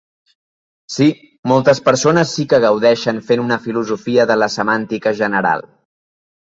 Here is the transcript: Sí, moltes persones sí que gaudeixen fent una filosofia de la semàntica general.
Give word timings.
Sí, 0.93 1.07
moltes 1.51 1.81
persones 1.91 2.33
sí 2.39 2.47
que 2.55 2.61
gaudeixen 2.65 3.23
fent 3.29 3.47
una 3.47 3.61
filosofia 3.69 4.27
de 4.35 4.43
la 4.45 4.53
semàntica 4.59 5.19
general. 5.25 5.69